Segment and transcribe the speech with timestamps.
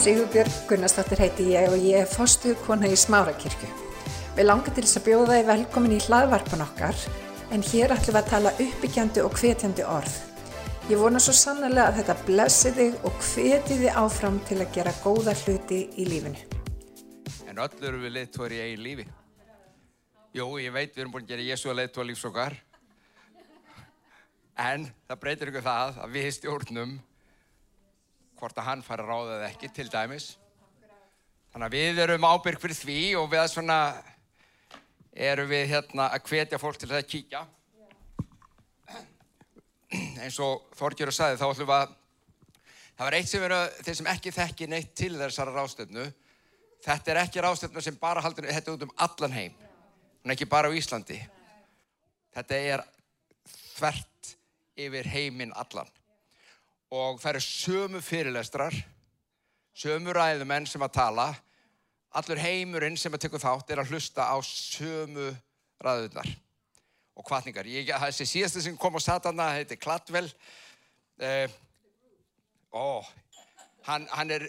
[0.00, 3.66] Sigurbjörg Gunnarsdóttir heiti ég og ég er fostuð kona í Smárakirkju.
[4.32, 7.02] Við langar til þess að bjóða þið velkomin í hlaðvarpan okkar
[7.52, 10.14] en hér ætlum við að tala uppbyggjandi og hvetjandi orð.
[10.88, 14.96] Ég vona svo sannlega að þetta blessi þig og hveti þig áfram til að gera
[15.02, 16.48] góða hluti í lífinu.
[17.52, 19.06] En öll eru við leiðtóri í eigin lífi.
[20.32, 22.56] Jú, ég veit við erum búin að gera Jésu að leiðtóa lífs okkar.
[24.56, 26.98] En það breytir ykkur það að við stjórnum
[28.40, 30.32] hvort að hann fara að ráða eða ekki til dæmis.
[31.50, 33.78] Þannig að við erum ábyrg fyrir því og við svona
[35.10, 37.42] erum við hérna að hvetja fólk til að kíkja.
[40.22, 41.96] Eins og Þorgjur sagði þá ætlum við að
[42.94, 46.06] það var eitt sem eru þeir sem ekki þekki neitt til þessara ráðstöfnu.
[46.86, 49.56] Þetta er ekki ráðstöfnu sem bara haldur þetta út um allan heim.
[50.24, 51.18] Er ekki bara á Íslandi.
[52.36, 52.84] Þetta er
[53.74, 54.36] þvert
[54.80, 55.90] yfir heiminn allan
[56.90, 58.74] og það eru sömu fyrirlestrar,
[59.76, 61.28] sömu ræðumenn sem að tala,
[62.18, 65.30] allur heimurinn sem að tekja þátt er að hlusta á sömu
[65.80, 66.30] ræðunar
[67.14, 67.68] og kvartningar.
[67.68, 70.26] Þessi síðastu sem kom á satana, er Kladvel,
[71.20, 71.50] eh,
[72.72, 73.02] ó,
[73.86, 74.46] hann, hann er,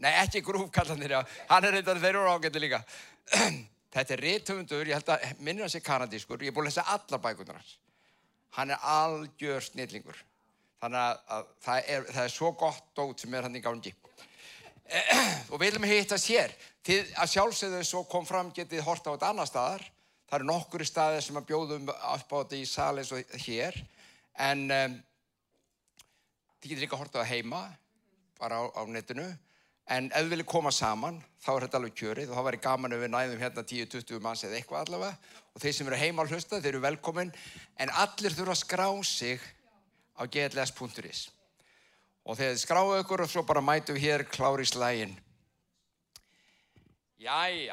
[0.00, 1.18] nei ekki grúfkallanir,
[1.50, 2.84] hann er eitthvað þeir eru ágætti líka.
[3.96, 6.88] Þetta er réttöfundur, ég held að minnir hans er kanadískur, ég er búin að lesa
[6.92, 7.76] allar bækunar hans.
[8.56, 10.18] Hann er algjör snillingur.
[10.82, 13.92] Þannig að, að það, er, það er svo gott dót sem er hann í gangi.
[15.50, 16.52] Og við viljum hittast hér.
[16.86, 19.86] Til að sjálfsögðu svo kom fram getið horta á þetta annar staðar.
[20.26, 23.34] Það eru nokkur í staðir sem að bjóðum upp á þetta í sali eins og
[23.46, 23.80] hér.
[24.46, 24.94] En um,
[26.60, 27.62] þið getur líka horta á heima,
[28.40, 29.26] bara á, á netinu.
[29.86, 32.94] En ef við viljum koma saman, þá er þetta alveg kjörið og þá væri gaman
[32.96, 35.34] ef við næðum hérna 10-20 manns eða eitthvað allavega.
[35.54, 37.30] Og þeir sem eru heima á hlusta, þeir eru velkomin.
[37.78, 39.46] En allir þurfa að skrá sig
[40.16, 41.28] á gls.is
[42.26, 45.14] og þegar þið skráðu ykkur og svo bara mætu hér klári slægin
[47.16, 47.72] Jæja.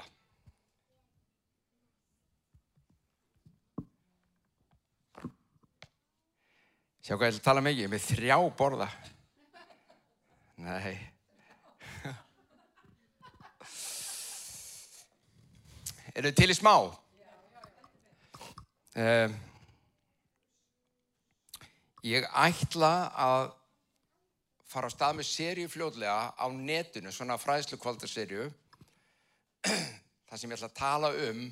[7.04, 8.88] Sjá hvað ég að tala mikið með þrjá borða.
[10.64, 10.96] Nei.
[16.16, 16.76] Er þið til í smá?
[18.94, 19.32] Um,
[22.04, 23.54] Ég ætla að
[24.68, 28.50] fara á stað með sériu fljóðlega á netinu, svona fræðslu kvöldaserju.
[30.28, 31.44] Það sem ég ætla að tala um,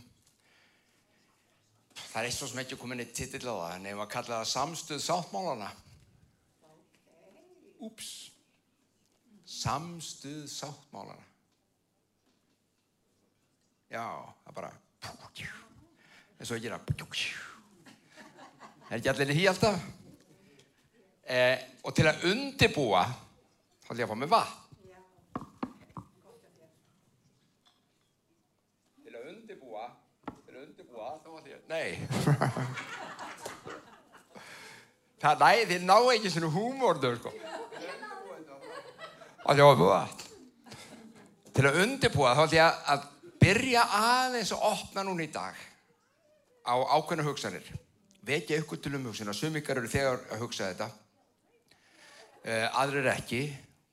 [2.01, 4.50] það er eitt svo sem ekki komin í titill á það, ef maður kalla það
[4.51, 5.69] samstuð sáttmálana.
[7.85, 8.09] Úps,
[9.45, 11.29] samstuð sáttmálana.
[13.91, 14.03] Já,
[14.44, 14.73] það bara,
[15.06, 16.94] en svo ekki það,
[18.90, 20.00] er ekki allir í alltaf?
[21.31, 21.55] Eh,
[21.87, 24.55] og til að undibúa þá ætlum ég að fá mig vatn.
[29.05, 29.85] Til að undibúa,
[30.27, 31.89] til að undibúa, þá ætlum ég, nei.
[35.21, 37.31] Það næ, þið ná ekki svona húmórdur, sko.
[37.31, 37.47] Það
[39.53, 40.21] ætlum ég að fá vatn.
[41.55, 43.01] Til að undibúa þá ætlum ég að
[43.45, 45.55] byrja aðeins að opna núna í dag
[46.67, 47.63] á ákveðna hugsanir.
[48.19, 50.91] Vekja ykkur til umhugsin og sumikar eru þegar að hugsa þetta
[52.41, 53.44] aðrir ekki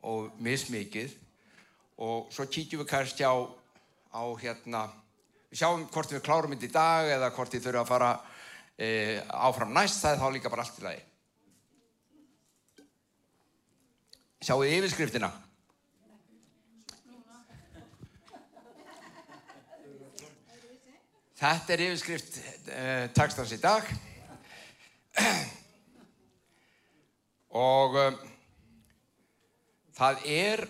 [0.09, 1.13] og mismikið
[1.99, 3.35] og svo kíkjum við kannski á,
[4.15, 4.87] á hérna,
[5.51, 8.11] við sjáum hvort við klárum þetta í dag eða hvort við þurfum að fara
[8.79, 8.89] e,
[9.35, 11.03] áfram næst, það er þá líka bara allt í lagi.
[14.39, 15.33] Sjáu þið yfirskriftina?
[21.39, 22.39] Þetta er yfirskrift
[22.75, 23.87] eh, takstans í dag
[27.69, 27.95] og
[29.99, 30.65] það er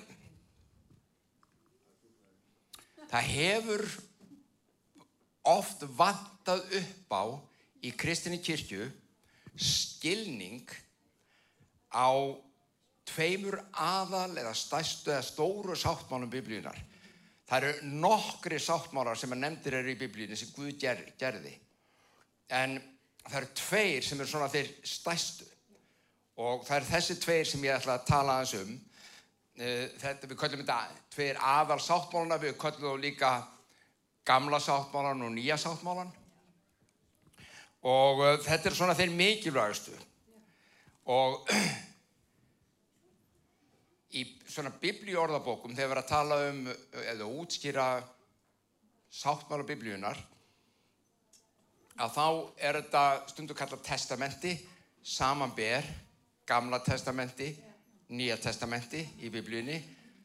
[3.08, 3.86] það hefur
[5.48, 7.24] oft vantað upp á
[7.84, 8.88] í kristinni kirkju
[9.58, 10.68] skilning
[11.92, 12.12] á
[13.08, 16.76] tveimur aðal eða stæstu eða stóru sáttmálum biblíunar.
[17.48, 21.54] Það eru nokkri sáttmálar sem er nefndir eru í biblíunni sem Guð ger, gerði.
[22.52, 22.76] En
[23.24, 25.46] það eru tveir sem eru svona þeir stæstu.
[26.38, 28.76] Og það eru þessi tveir sem ég ætla að tala aðeins um.
[29.58, 30.74] Eh, þetta, við kallum þetta
[31.10, 33.30] tveir aðal sáttmáluna, við kallum þá líka
[34.28, 36.12] gamla sáttmálan og nýja sáttmálan
[37.88, 39.96] og uh, þetta er svona þeir mikilvægastu
[41.10, 41.50] og
[44.18, 46.64] í svona biblíorðabókum þegar við erum að tala um
[47.02, 47.90] eða útskýra
[49.10, 50.22] sáttmála biblíunar
[51.98, 52.26] að þá
[52.62, 54.54] er þetta stundu kallað testamenti
[55.02, 55.96] samanber
[56.46, 57.56] gamla testamenti
[58.08, 59.76] Nýja testamenti í biblíunni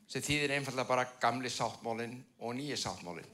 [0.07, 3.29] sem þýðir einfallega bara gamli sáttmálinn og nýji sáttmálinn.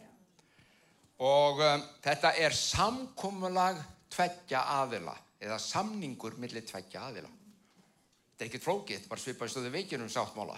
[1.20, 7.30] Og um, þetta er samkómulag tveggja aðila eða samningur millir tveggja aðila.
[7.30, 10.58] Þetta er ekkert flókið, bara svipaði stóðu veikjunum sáttmála.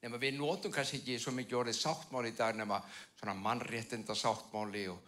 [0.00, 2.80] Nefnum við notum kannski ekki svo mikið orðið sáttmáli í dag nema
[3.20, 4.98] svona mannréttinda sáttmáli og,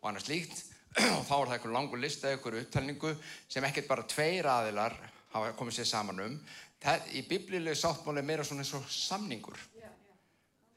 [0.00, 0.64] og annars líkt
[1.18, 3.12] og þá er það einhver langur lista, einhver upptalningu
[3.46, 4.96] sem ekkert bara tveir aðilar
[5.34, 6.38] hafa komið sér saman um.
[6.78, 9.58] Það, í biblíulegu sáttmáli er meira svona eins og samningur.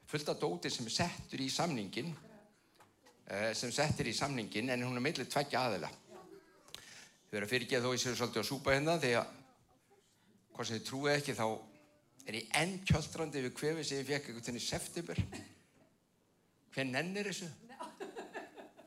[0.09, 2.09] Fullt af dóti sem er settur í samningin,
[3.27, 5.91] eh, sem settur í samningin en hún er meðlega tveggja aðila.
[5.91, 9.27] Þau verður að fyrirgeða þó ég séu svolítið að súpa hérna að
[10.51, 11.45] hvað sem þið trúið ekki þá
[12.27, 15.21] er ég enn kjöldrandi við kvefið sem ég fekk eitthvað til í september.
[16.71, 17.47] Hver nennir þessu?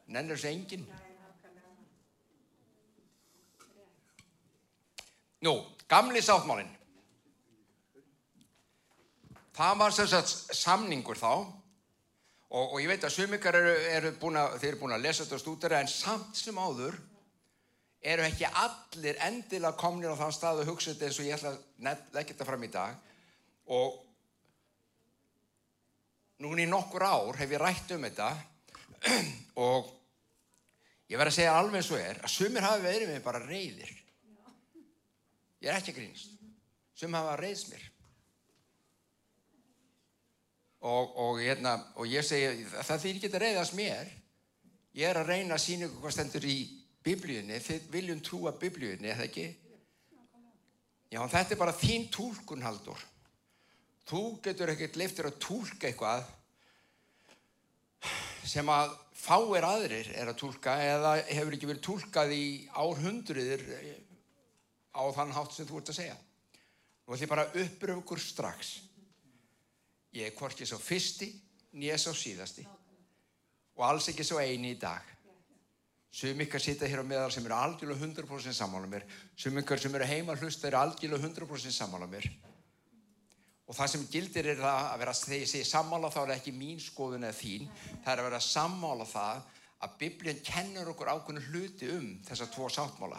[0.06, 0.87] Nennir þessu enginn?
[5.44, 5.58] Nú,
[5.88, 6.70] gamli sáttmálinn.
[9.54, 11.32] Það var sem sagt samningur þá.
[12.54, 15.24] Og, og ég veit að sumikar eru, eru búin að, þeir eru búin að lesa
[15.24, 16.98] þetta stúdara en samt sem áður
[18.04, 21.54] eru ekki allir endilega komnir á þann stað og hugsa þetta eins og ég ætla
[21.54, 23.14] að leggja þetta fram í dag.
[23.74, 23.96] Og
[26.44, 28.30] núna í nokkur ár hef ég rætt um þetta.
[29.64, 29.90] Og
[31.12, 33.90] ég verð að segja alveg eins og er að sumir hafi verið með bara reyðir
[35.64, 36.32] ég er ekki að grínast.
[36.98, 37.84] Sumir hafa reyðs mér
[40.84, 44.12] og, og, hérna, og ég segi það þýr ekki að reyðast mér.
[44.94, 46.58] Ég er að reyna að sína ykkur hvað stendur í
[47.04, 49.48] biblíunni, þið viljum trúa biblíunni, eða ekki?
[51.10, 53.02] Já, þetta er bara þín tólkun haldur
[54.08, 56.26] þú getur ekkert leiftir að tólka eitthvað
[58.44, 62.46] sem að fáir aðrir er að tólka eða hefur ekki verið tólkað í
[62.76, 63.64] árhundruðir
[64.92, 66.16] á þann hátt sem þú ert að segja.
[67.08, 68.75] Og því bara uppröfkur strax
[70.14, 71.28] Ég er hvorki svo fyrsti,
[71.75, 72.66] nýja svo síðasti
[73.75, 75.02] og alls ekki svo eini í dag.
[76.14, 79.02] Sum ykkar sita hér á meðal sem eru algjörlega 100% sammála mér.
[79.34, 82.28] Sum ykkar sem eru heima hlusta eru algjörlega 100% sammála mér.
[83.66, 86.37] Og það sem gildir er það að vera, þegar ég segi sammála þá er það
[86.37, 87.69] ekki mín skoðun eða þín.
[88.05, 89.43] Það er að vera sammála það
[89.84, 93.19] að Biblíun kennur okkur ákveðinu hluti um þessar tvo sáttmála.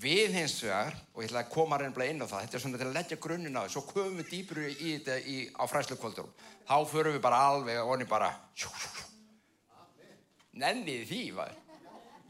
[0.00, 2.78] Við hins vegar, og ég ætla að koma reynilega inn á það, þetta er svona
[2.80, 6.30] til að leggja grunninn á því, svo komum við dýpur í þetta í, á fræslukvöldurum.
[6.64, 9.08] Þá förum við bara alveg og onni bara, sjú, sjú, sjú.
[10.62, 11.58] Nennið því, hvað?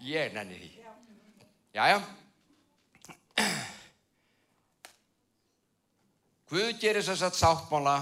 [0.03, 0.73] Ég nennið því.
[1.79, 2.01] Jæja.
[6.51, 7.97] Guð gerir þess að sáttmála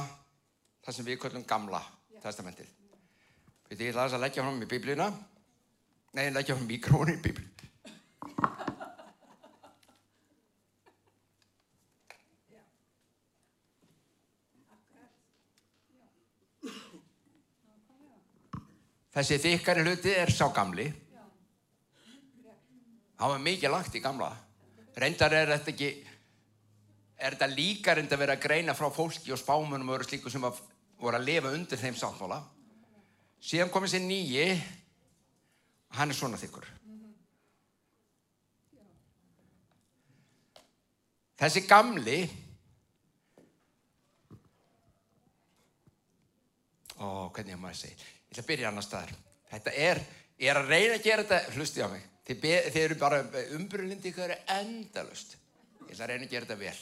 [0.87, 1.83] það sem við kallum gamla
[2.23, 2.73] testamentið.
[3.69, 5.13] Því ég ætla að leggja fram í biblíuna.
[6.17, 7.58] Nei, leggja fram mikrónu í biblíuna.
[19.19, 20.85] Þessi þykkari hluti er sá gamli.
[23.19, 24.29] Það var mikið lagt í gamla.
[24.95, 25.89] Reyndar er þetta ekki,
[27.19, 30.31] er þetta líka reynd að vera að greina frá fólki og spámunum og öru slíku
[30.31, 30.61] sem að
[31.03, 32.39] voru að lifa undir þeim sáttmála.
[33.43, 34.45] Síðan komið sér nýji,
[35.99, 36.69] hann er svona þykkur.
[41.43, 42.21] Þessi gamli,
[47.03, 49.13] ó, hvernig er maður að segja, Ég ætla að byrja annar staðar.
[49.49, 49.99] Þetta er,
[50.37, 52.05] ég er að reyna að gera þetta, hlusti á mig.
[52.29, 52.43] Þið,
[52.75, 53.23] þið eru bara
[53.57, 55.37] umbrunlindi, þið eru endalust.
[55.87, 56.79] Ég ætla að reyna að gera þetta vel.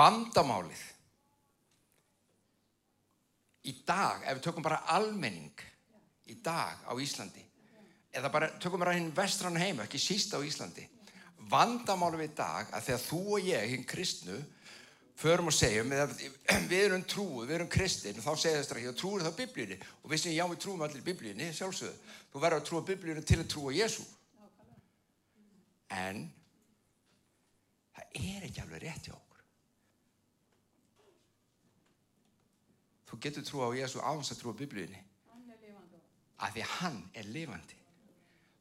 [0.00, 0.86] Vandamálið.
[3.68, 5.66] Í dag, ef við tökum bara almenning
[6.30, 7.42] í dag á Íslandi,
[8.16, 10.86] eða bara tökum bara hinn vestrann heim, ekki síst á Íslandi,
[11.50, 14.38] vandamálu við dag að þegar þú og ég, hinn kristnu,
[15.20, 15.92] förum og segjum,
[16.70, 20.22] við erum trúið, við erum kristin, þá segja þess að trúið það biblíunni, og við
[20.22, 23.74] segjum já við trúum allir biblíunni, sjálfsögðu, þú verður að trúa biblíunni til að trúa
[23.76, 24.06] Jésu.
[25.90, 26.22] En
[27.96, 29.44] það er ekki alveg rétt hjá okkur.
[33.10, 35.02] Þú getur trúa á Jésu áns að trúa biblíunni.
[36.40, 37.79] Af því hann er lifandi.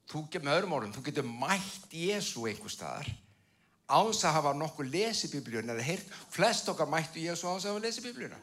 [0.10, 3.10] Þú með öðrum orðum, þú getur mætt Jésu einhver staðar
[3.90, 7.86] áns að hafa nokkuð lesið biblíuna eða heyrt, flest okkar mættu Jésu áns að hafa
[7.88, 8.38] lesið biblíuna.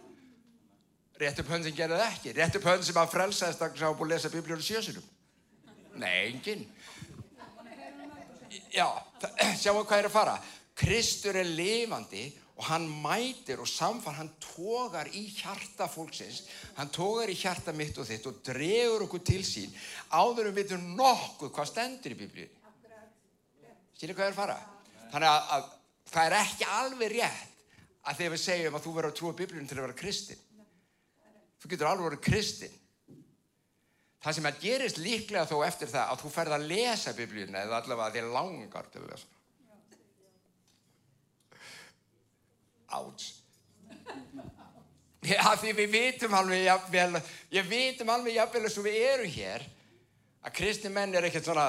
[1.16, 2.32] Rétt upp hönd sem gerði það ekki.
[2.36, 5.04] Rétt upp hönd sem að frelsaðist að hafa búið að lesa biblíuna sjösunum.
[5.96, 6.66] Nei, enginn.
[8.74, 8.88] Já,
[9.60, 10.34] sjáum við hvað er að fara.
[10.76, 16.44] Kristur er lifandi og hann mætir og samfar, hann tógar í hjarta fólksins,
[16.78, 19.74] hann tógar í hjarta mitt og þitt og dregur okkur til sín
[20.08, 22.62] áður um veitum nokkuð hvað stendur í biblíunni.
[23.96, 24.56] Skiljið hvað er að fara?
[25.12, 25.68] Þannig að, að
[26.12, 27.62] það er ekki alveg rétt
[28.06, 30.42] að þegar við segjum að þú verður að trúa biblíunum til að vera kristin.
[31.60, 32.82] Þú getur alveg verið kristin.
[34.24, 37.80] Það sem að gerist líklega þó eftir það að þú ferð að lesa biblíuna eða
[37.82, 39.35] allavega að þið langar til að lesa.
[42.96, 43.32] Áts.
[45.30, 47.20] Já, því við vitum alveg jafnvel,
[47.54, 49.64] ég vitum alveg jafnvel eins og við erum hér
[50.46, 51.66] að kristni menn er ekkert svona,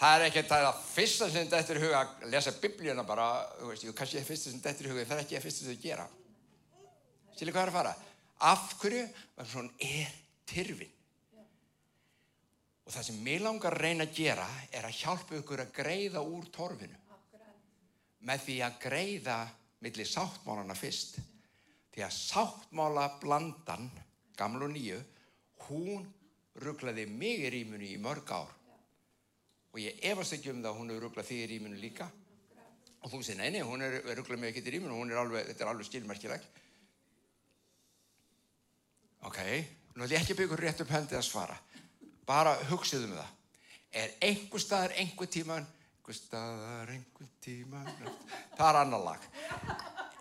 [0.00, 3.28] það er ekkert að fyrsta sem þetta eftir huga að lesa biblíuna bara,
[3.60, 5.62] þú veist, jú, kannski er fyrsta sem þetta eftir huga, það er ekki að fyrsta
[5.62, 6.06] sem þetta gera.
[7.36, 7.94] Skilja hvað er að fara?
[8.50, 9.06] Af hverju?
[9.36, 10.14] Það er svona er
[10.50, 10.92] tyrfin.
[12.86, 16.22] Og það sem mér langar að reyna að gera er að hjálpa ykkur að greiða
[16.22, 16.98] úr torfinu.
[18.26, 19.38] Með því að greiða
[19.84, 21.18] millir sáttmálana fyrst.
[21.94, 23.88] Því að sáttmála blandan,
[24.36, 24.98] gamlu nýju,
[25.68, 26.04] hún
[26.60, 28.52] rugglaði mig í rýmunu í mörg ár.
[29.72, 32.08] Og ég efast ekki um það að hún hefur rugglað þig í rýmunu líka.
[33.04, 35.64] Og þú segir, neini, hún er rugglað mig ekki í rýmunu, hún er alveg, þetta
[35.64, 36.62] er alveg skilmerkilegt.
[39.26, 39.40] Ok,
[39.96, 41.56] nú ætlum ég ekki að byggja rétt um höndið að svara.
[42.26, 43.32] Bara hugsiðu með það.
[43.96, 45.68] Er einhver staðar einhver tíman,
[46.06, 47.88] einhver staðar einhver tíman,
[48.54, 49.24] það er annar lag.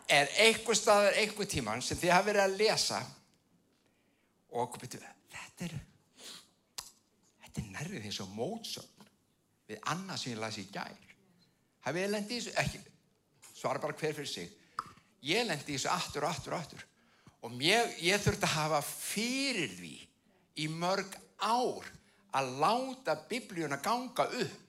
[0.09, 3.01] Er einhver staðar einhver tíman sem þið hafa verið að lesa
[4.49, 5.75] og byrju, þetta er,
[7.43, 9.11] þetta er nærrið eins og mótsögn
[9.69, 10.97] við annað sem ég lasi í gær.
[11.85, 12.57] Hafið ég lendið í þessu?
[12.63, 12.81] Ekki,
[13.53, 14.49] svara bara hver fyrir sig.
[15.21, 16.85] Ég lendi í þessu aftur og aftur og aftur
[17.45, 19.95] og mér, ég þurfti að hafa fyrir því
[20.65, 21.13] í mörg
[21.45, 21.85] ár
[22.33, 24.64] að láta biblíuna ganga upp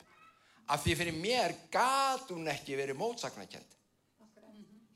[0.66, 3.76] af því fyrir mér gat hún ekki verið mótsagnakend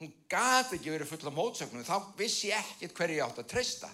[0.00, 3.90] hún gat ekki verið fulla mótsagnum þá vissi ég ekkert hverju ég átt að treysta.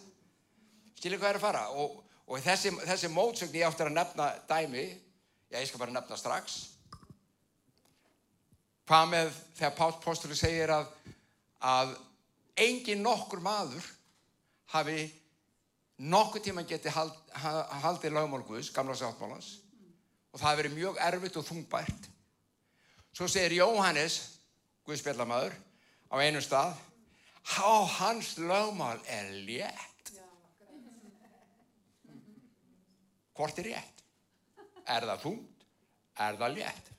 [0.94, 1.62] Skilja hvað er að fara?
[1.82, 1.96] Og,
[2.30, 4.84] og þessi, þessi mótsagn ég átt að nefna dæmi.
[5.50, 6.60] Já ég skal bara nefna strax.
[8.86, 10.94] Hvað með þegar Páll Póstuli segir að
[11.66, 11.96] að
[12.62, 13.82] engin nokkur maður
[14.76, 15.08] hafi
[16.06, 17.16] nokkur tíma geti hald,
[17.82, 19.56] haldið lögmál Guðs, gamla sáttmálans
[20.36, 22.08] og það verið mjög erfitt og þungbært.
[23.16, 24.18] Svo segir Jóhannes
[24.84, 25.54] Guðspjallamæður
[26.12, 26.76] á einu stað
[27.56, 30.12] á hans lögmál er létt.
[33.32, 34.04] Hvort er rétt?
[34.84, 35.66] Er það þungt?
[36.20, 36.92] Er það létt?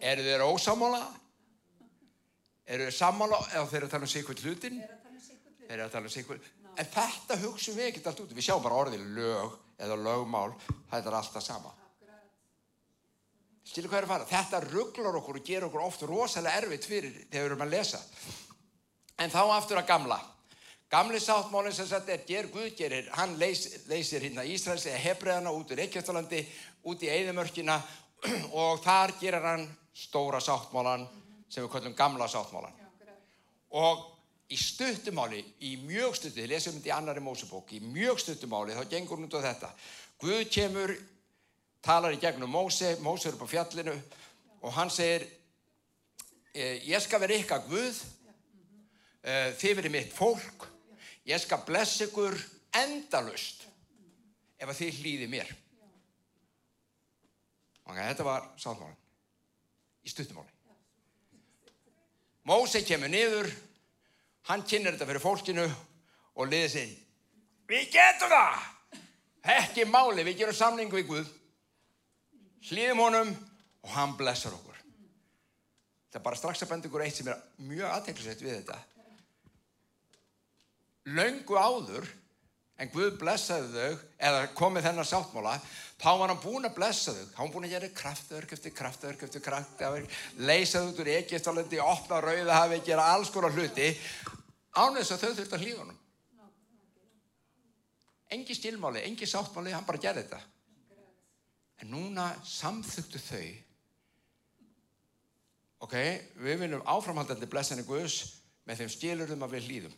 [0.00, 1.04] Eru þeir ósamála
[2.64, 3.42] eru þeir sammála?
[3.52, 6.94] Eða þeir eru að tala um sikvöld hlutin þeir eru að tala um sikvöld en
[6.94, 10.52] þetta hugsun við ekkert allt út við sjáum bara orðið lög eða lögmál
[10.90, 11.74] þetta er alltaf sama.
[13.70, 14.26] Skilu hvað er að fara?
[14.26, 18.00] Þetta rugglar okkur og ger okkur oft rosalega erfitt fyrir þegar við erum að lesa.
[19.20, 20.18] En þá aftur að gamla.
[20.90, 25.70] Gamli sáttmálinn sem sagt er ger Guðgerir hann leys, leysir hérna Ísraels eða Hebreðana út
[25.70, 26.40] úr Eikjöftalandi
[26.90, 27.76] út í Eidamörkina
[28.64, 31.06] og þar gerir hann stóra sáttmálan
[31.46, 32.74] sem við kallum gamla sáttmálan
[33.70, 34.02] og
[34.50, 38.82] í stuttumáli, í mjög stuttu, þið lesum þetta í annari Mósebók, í mjög stuttumáli þá
[38.90, 39.70] gengur hún út á þetta.
[40.20, 40.94] Guð kemur,
[41.86, 43.94] talar í gegnum Móse, Móse er upp á fjallinu
[44.60, 45.28] og hann segir,
[46.54, 48.02] ég skal vera ykkar Guð,
[49.60, 50.66] þið verið mitt fólk,
[51.28, 52.34] ég skal blessa ykkur
[52.82, 53.66] endalust
[54.60, 55.56] ef að þið hlýði mér.
[57.86, 58.98] Ok, þetta var sáttmálinn
[60.04, 60.52] í stuttumáli.
[62.50, 63.48] Móse kemur niður,
[64.48, 66.98] hann kynir þetta fyrir fólkinu og liðið sér
[67.70, 68.60] við getum það!
[69.40, 71.28] Ekki máli, við gerum samningu við Guð.
[72.68, 73.30] Hlýðum honum
[73.80, 74.76] og hann blessar okkur.
[76.10, 78.78] Það er bara strax að benda ykkur eitt sem er mjög aðteklisveit við þetta.
[81.16, 82.08] Löngu áður
[82.80, 85.56] en Guð blessaði þau eða komið þennan sáttmála
[86.00, 87.24] þá var hann búin að blessa þau.
[87.36, 91.80] Hann var búin að gera kraftverk eftir kraftverk eftir kraftverk leysa þau út úr Egiptalandi
[91.84, 93.90] opna rauða hafi, gera alls konar hluti.
[94.76, 95.98] Án þess að þau þurft að hlýða honum.
[98.30, 100.40] Engi stilmáli, engi sáttmáli hann bara gerði þetta.
[101.82, 103.48] En núna samþugtu þau.
[105.80, 105.96] Ok,
[106.44, 108.20] við viljum áframhaldandi blessinni Guðs
[108.68, 109.94] með þeim stílurum að við hlýðum.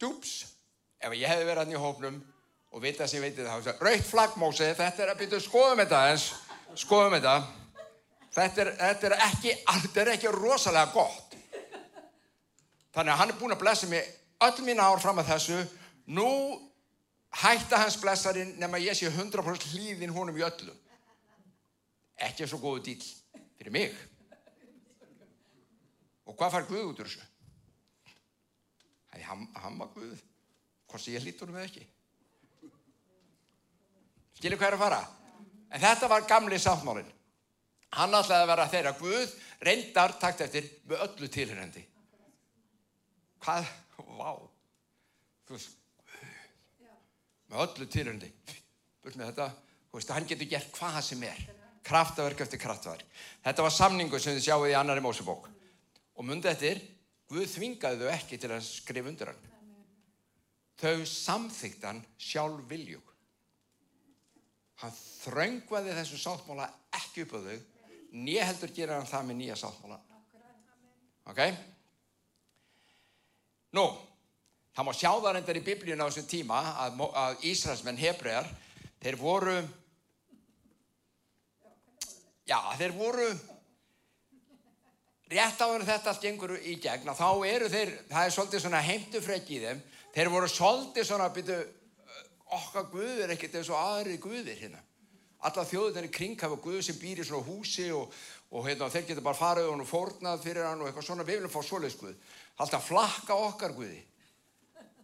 [0.00, 0.36] Dúps
[1.02, 2.20] ef ég hefði verið hann í hófnum
[2.72, 6.30] og vita sem ég veit það, raukt flaggmósi þetta er að byrja, skoðum þetta eins
[6.78, 7.36] skoðum þetta.
[8.32, 11.36] Þetta er, þetta er ekki, þetta er ekki rosalega gott.
[12.92, 14.06] Þannig að hann er búin að blessa mig
[14.42, 15.58] öll mín ár fram að þessu.
[16.12, 16.28] Nú
[17.42, 20.74] hætta hans blessarin nema ég sé 100% hlýðin honum í öllu
[22.22, 23.04] ekki svo góðu dýl
[23.58, 23.94] fyrir mig.
[26.28, 27.24] Og hvað fær Guð út úr þessu?
[29.12, 30.20] Það er var Guð.
[30.88, 31.88] Hvort sem ég hlýtt honum eða ekki
[34.38, 35.02] skilur hvað er að fara
[35.72, 37.08] En þetta var gamli sáttmálinn.
[37.96, 39.34] Hann ætlaði að vera þeirra Guð
[39.64, 41.84] reyndar takt eftir með öllu tilhörendi.
[43.42, 43.68] Hvað?
[44.18, 44.32] Vá.
[45.48, 45.78] Þú veist,
[47.48, 48.30] með öllu tilhörendi.
[49.02, 49.48] Burt með þetta,
[49.90, 51.40] þú veist, hann getur gert hvað sem er.
[51.82, 53.06] Kraftaverk eftir kraftverk.
[53.42, 55.48] Þetta var samningu sem þið sjáuði í annari mósebók.
[56.16, 56.82] Og myndið eftir,
[57.32, 59.46] Guð þvingaði þau ekki til að skrifa undir hann.
[60.82, 63.11] Þau samþykta hann sjálf viljúk.
[64.82, 66.66] Hann þröngvaði þessu sáttmála
[66.98, 67.58] ekki upp á þau,
[68.18, 69.98] nýja heldur gera hann það með nýja sáttmála.
[71.30, 71.42] Ok?
[73.78, 73.84] Nú,
[74.74, 78.50] það má sjá það reyndar í biblíun á þessum tíma að, að Ísraelsmenn hebregar,
[79.04, 79.54] þeir voru,
[82.50, 83.28] já, þeir voru
[85.32, 88.82] rétt áður þetta allt gengur í gegn og þá eru þeir, það er svolítið svona
[88.84, 91.60] heimtufrek í þeim, þeir voru svolítið svona, byrju,
[92.56, 94.80] okkar Guð er ekkert eins og aðrið Guðir hérna.
[95.42, 98.12] Alla þjóðunar í kring hafa Guð sem býr í svona húsi og,
[98.54, 101.54] og hérna, þeir geta bara farið og fórnað fyrir hann og eitthvað svona, við viljum
[101.54, 102.18] fá svoleiðs Guð.
[102.62, 104.00] Alltaf flakka okkar Guði.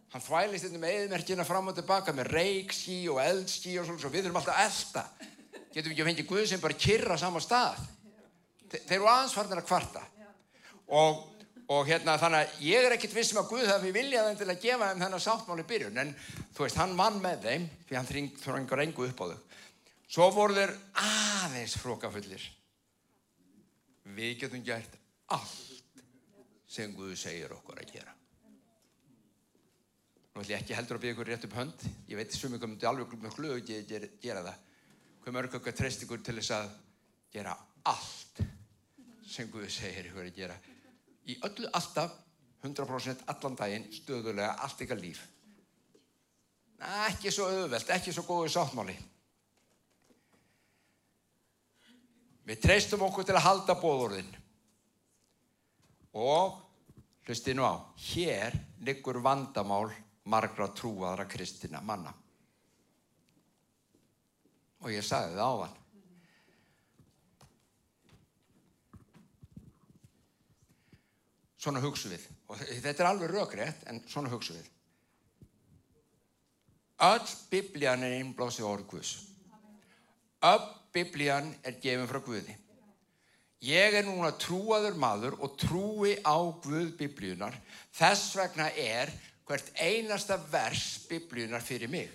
[0.09, 4.09] Hann þvælist þetta með eðmerkina fram og tilbaka með reikskí og eldskí og svona, svo
[4.13, 5.03] við þurfum alltaf að elda.
[5.69, 7.83] Getum við ekki að fengja Guð sem bara kyrra saman stað.
[8.69, 10.05] Þe þeir eru aðensvarnir að kvarta.
[10.97, 11.19] Og
[11.69, 14.61] og hérna þannig að ég er ekkit vissum að Guð hafi viljað þeim til að
[14.63, 16.13] gefa þeim þennan sáttmáli byrjun en
[16.55, 18.09] þú veist hann mann með þeim því hann
[18.41, 19.41] þröngur engu upp á þau.
[20.09, 22.45] Svo voru þeir aðeins frókafullir
[24.17, 24.95] við getum gert
[25.29, 26.01] allt
[26.69, 28.15] sem Guð segir okkur að gera.
[30.33, 31.85] Nú ætlum ég ekki heldur að byggja ykkur rétt upp hönd.
[32.09, 34.59] Ég veit sem ykkur myndi alveg með hluga ekki gera, gera það.
[35.21, 36.73] Hvað mörg okkar treyst ykkur til þess að
[37.33, 37.55] gera
[37.93, 38.43] allt
[39.29, 40.57] sem Guð segir ykkur að gera
[41.29, 42.15] í öllu alltaf
[42.65, 45.21] 100% allan daginn stöðulega allt ykkar líf.
[47.09, 48.95] Ekki svo auðvelt, ekki svo góðu sáttmáli.
[52.49, 54.31] Við treystum okkur til að halda bóðorðin
[56.17, 56.55] og
[57.27, 57.77] hlusti nú á
[58.09, 58.55] hér
[58.87, 59.91] liggur vandamál
[60.29, 62.15] margra trúaðra kristina manna.
[64.81, 65.78] Og ég sagði það á
[71.59, 72.25] Svona hugsu við.
[72.47, 74.67] Og þetta er alveg rökrétt, en svona hugsu við.
[76.99, 79.13] Öll biblían er innblásið orð Guðs.
[80.43, 82.55] Öll biblían er gefin frá Guði.
[83.63, 87.55] Ég er núna trúaður maður og trúi á Guð biblíunar.
[87.95, 89.11] Þess vegna er
[89.47, 92.11] hvert einasta vers biblíunar fyrir mig.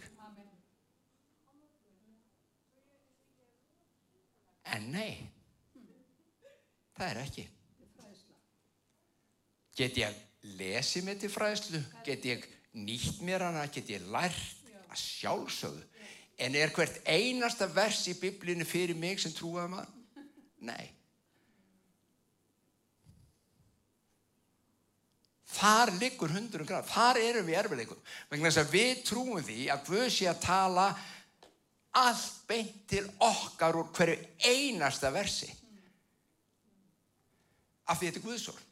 [4.75, 5.21] En nei,
[6.97, 7.45] það er ekki.
[9.75, 10.19] Get ég
[10.59, 11.81] lesið mér til fræðslu?
[12.07, 12.45] Get ég
[12.79, 13.67] nýtt mér hana?
[13.73, 15.83] Get ég lært að sjálfsögðu?
[16.39, 19.91] En er hvert einasta vers í biblínu fyrir mig sem trúaði maður?
[20.65, 20.91] Nei.
[25.55, 26.89] Þar liggur hundurum gráð.
[26.91, 28.01] Þar erum við erfileikum.
[28.31, 30.87] Vegna þess að við trúum því að Guð sé að tala
[31.95, 34.17] allt beint til okkar úr hverju
[34.51, 35.51] einasta versi.
[37.87, 38.71] Af því þetta er Guðsórn.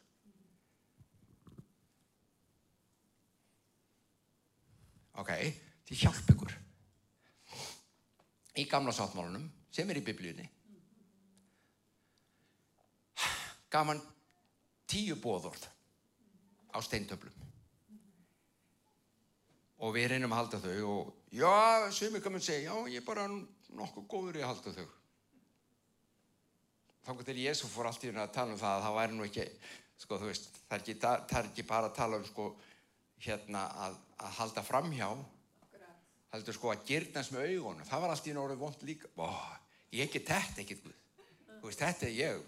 [5.21, 5.31] Ok,
[5.87, 6.55] því hjálp ykkur.
[8.61, 10.45] Í gamla sáttmálunum sem er í biblíunni.
[13.73, 14.01] Gaf hann
[14.89, 15.65] tíu bóðorð
[16.73, 17.33] á steintöflum.
[19.83, 21.53] Og við reynum að halda þau og já,
[21.89, 24.91] ykkur mun segja já, ég er bara nokkuð góður í að halda þau.
[27.03, 29.25] Þá til Jésu fór allt í hún að tala um það að það væri nú
[29.25, 29.47] ekki
[30.03, 32.45] sko, veist, það, er ekki, það er ekki bara að tala um sko,
[33.25, 35.09] hérna að að halda framhjá.
[36.33, 37.87] Heldur sko að gyrnast með augunum.
[37.87, 39.11] Það var allt í náttúrulega vond líka.
[39.21, 39.29] Ó,
[39.93, 40.89] ég ekki tett ekkert
[41.63, 42.41] þetta er ég.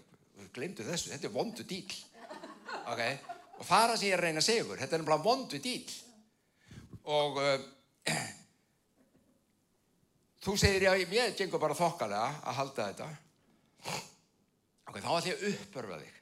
[0.52, 1.12] Glemdu þessu.
[1.14, 1.94] Þetta er vondu dýl
[2.92, 3.16] okay?
[3.56, 5.86] og það er það sem ég reyna að segja ykkur þetta er náttúrulega vondu dýl
[7.16, 7.56] og uh,
[10.44, 13.08] þú segir já ég gengur bara þokkalega að halda þetta.
[14.86, 16.14] Ok, þá ætlum ég að uppörfa þig.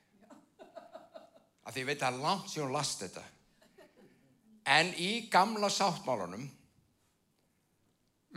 [1.65, 3.25] Að því ég veit að langt sem hún last þetta
[4.65, 6.47] En í gamla sáttmálunum,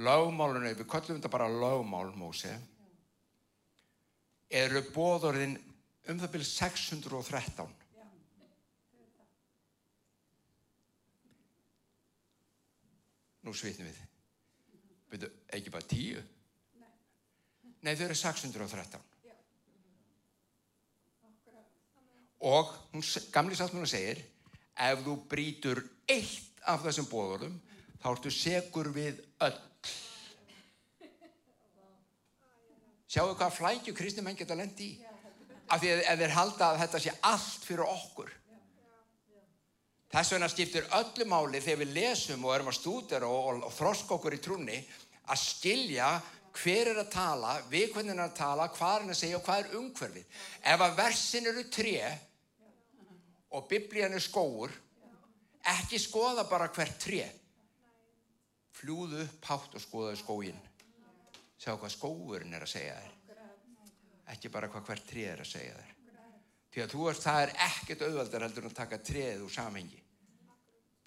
[0.04, 2.52] lögmálunum, við kallum þetta bara lögmál, Mósi,
[4.52, 5.56] eru bóðorðin
[6.12, 7.74] um það byrju 613.
[13.48, 14.00] Nú svitnum við.
[15.08, 16.24] Veitu, ekki bara tíu?
[17.88, 19.14] Nei, þau eru 613.
[22.48, 24.20] Og hún, gamli sáttmálunum segir,
[24.78, 27.56] ef þú brítur eitt af þessum bóðurum
[28.02, 29.58] þá ertu segur við öll
[33.08, 34.96] Sjáu hvað flækju kristni menn geta lendi í.
[35.72, 38.34] Af því að þeir halda að þetta sé allt fyrir okkur.
[40.12, 43.74] Þess vegna skiptir öllu máli þegar við lesum og erum að stúdera og, og, og
[43.76, 44.78] þroska okkur í trúni
[45.28, 46.12] að skilja
[46.58, 49.64] hver er að tala, við hvernig er að tala, hvað er að segja og hvað
[49.64, 50.40] er umhverfið.
[50.74, 51.98] Ef að versin eru tré
[53.52, 54.72] og biblían er skóur,
[55.78, 57.28] ekki skoða bara hvert tré.
[58.78, 60.60] Fljúðu upp hátt og skoðaðu skógin.
[61.58, 63.14] Sjá hvað skóurinn er að segja þér.
[64.34, 65.94] Ekki bara hvað hvert tré er að segja þér.
[66.74, 70.02] Því að þú veist, það er ekkert auðvöldar heldur að taka treð úr samhengi.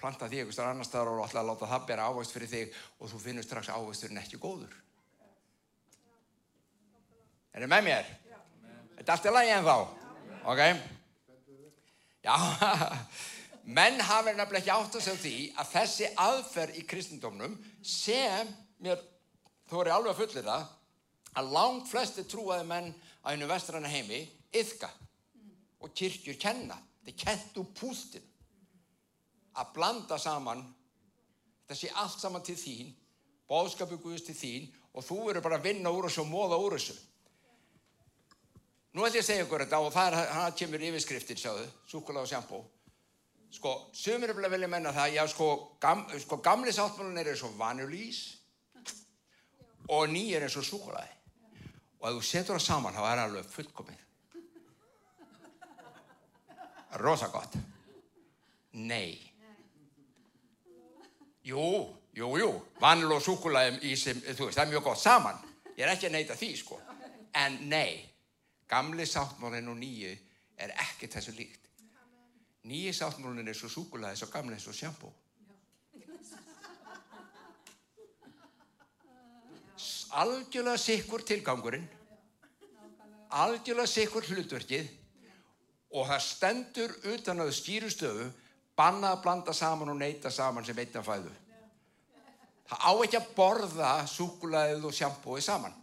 [0.00, 3.10] Planta því eitthvað starf annar staðar og alltaf láta það bera ávist fyrir þig og
[3.12, 4.72] þú finnur strax ávisturinn ekki góður.
[7.52, 8.10] Er þið með mér?
[8.32, 9.76] Er þetta allt í lagi en þá?
[10.50, 10.64] Ok?
[12.24, 12.36] Já,
[13.76, 18.50] menn hafa nefnilega ekki átt að segja því að þessi aðferð í kristendómnum sem
[18.84, 19.00] mér,
[19.70, 20.66] þú er alveg að fullir það,
[21.40, 22.90] að langt flesti trúaði menn
[23.24, 24.20] á einu vestræna heimi
[24.52, 24.90] yfka
[25.80, 26.76] og kirkjur kenna.
[27.00, 28.26] Þetta er kent úr pústin.
[29.56, 30.60] Að blanda saman,
[31.64, 32.92] þetta sé allt saman til þín,
[33.48, 36.76] bóðskapu Guðist til þín og þú verður bara að vinna úr þessu og móða úr
[36.76, 36.98] þessu.
[38.90, 42.24] Nú ætlum ég að segja ykkur þetta og það er, hann kemur yfirskriftir, sjáðu, súkulega
[42.24, 42.58] og sjampó.
[43.54, 45.48] Sko, sumir er að vilja menna það, já, sko,
[45.82, 48.20] gam, sko gamli sáttmálun er eins og vanulís
[49.90, 51.16] og ný er eins og súkulega.
[52.00, 54.04] Og ef þú setur það saman, þá er alveg fullkomið.
[56.98, 57.54] Rosa gott.
[58.72, 59.18] Nei.
[61.46, 61.66] Jú,
[62.16, 62.52] jú, jú.
[62.82, 65.42] Vanil og súkulæðum í sem, þú veist, það er mjög gott saman.
[65.76, 66.80] Ég er ekki að neyta því, sko.
[67.38, 68.09] En nei,
[68.70, 70.12] gamli sáttmálinn og nýju
[70.60, 71.66] er ekki þessu líkt.
[72.70, 75.10] Nýju sáttmálinn er svo súkulæði svo gamli eins og sjampó.
[80.20, 81.86] Algjörlega sikkur tilgangurinn,
[83.30, 84.88] algjörlega sikkur hlutverkið
[85.94, 88.26] og það stendur utan að skýrustöfu
[88.76, 91.30] banna að blanda saman og neyta saman sem einna fæðu.
[92.70, 95.78] Það á ekki að borða súkulæðið og sjampóið saman.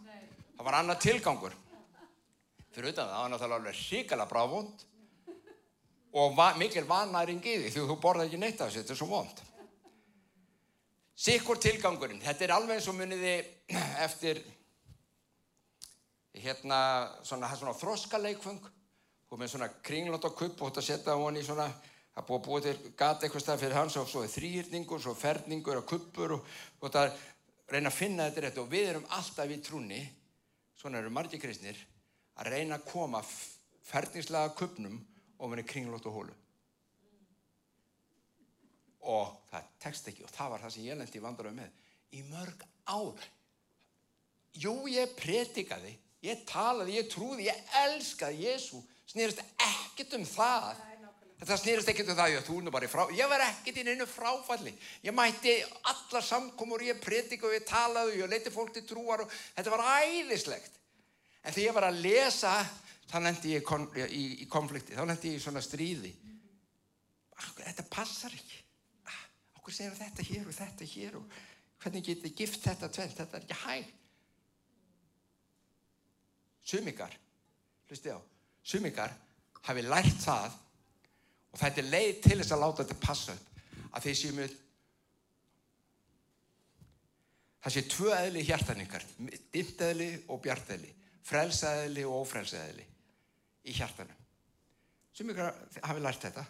[0.56, 1.56] Það var annað tilgangur.
[2.74, 4.84] Fyrir utan það, var náttúrulega alveg ríkala bráðvond
[6.18, 9.08] og va mikil vanæring í því þú borða ekki neitt af þessu, þetta er svo
[9.10, 9.42] vond.
[11.18, 13.34] Sikkur tilgangurinn, þetta er alveg eins og muniði
[14.06, 14.40] eftir
[16.38, 16.80] hérna
[17.26, 18.60] svona, svona þroskaleikfung
[19.28, 21.66] og með svona kringlóta kupp og þetta setja hann í svona
[22.18, 25.14] það búið að búið til gata eitthvað stað fyrir hans og svo er þrýrningur, svo
[25.14, 26.48] ferningur og kuppur og,
[26.80, 27.12] og það
[27.70, 30.00] reyna að finna þetta rétt og við erum alltaf í trúni
[30.78, 31.78] svona eru margir kristnir
[32.38, 33.22] að reyna að koma
[33.88, 34.98] ferningslega kuppnum
[35.38, 36.34] og með kringlóta hólu.
[39.08, 42.66] Og það tekst ekki og það var það sem ég lendi vandur með í mörg
[42.90, 43.24] ár.
[44.58, 50.80] Jú ég pretikaði ég talaði, ég trúði, ég elskaði Jésu snýrist ekkert um það.
[51.38, 54.72] Þetta snýrist ekkert um það ég, frá, ég var ekkert inn einu fráfalli.
[55.06, 55.54] Ég mætti
[55.86, 59.84] alla samkomur ég predika og ég talaði ég leiti fólk til trúar og þetta var
[60.02, 60.74] æðislegt
[61.48, 62.54] en þegar ég var að lesa
[63.08, 66.10] þá lendi ég kon, í, í konflikti þá lendi ég í svona stríði.
[67.38, 68.58] Þetta passar ekki.
[69.56, 71.38] Okkur segir þetta hér og þetta hér og
[71.80, 73.94] hvernig getur gift þetta tvent þetta er ekki hægt.
[76.68, 77.14] Sumikar
[77.88, 78.20] hlustið á
[78.68, 79.14] sumingar
[79.64, 80.56] hafi lært það
[81.48, 83.36] og þetta er leið til þess að láta þetta passa
[83.88, 84.56] að þeir séu með
[87.64, 89.06] það séu tvö eðli hjartaningar
[89.54, 90.92] dimteðli og bjarteðli
[91.28, 92.86] frelsaðli og ófrelsaðli
[93.68, 94.16] í hjartanum.
[95.12, 96.44] Sumingar hafi lært þetta.